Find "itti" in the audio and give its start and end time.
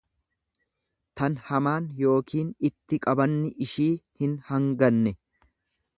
2.71-3.01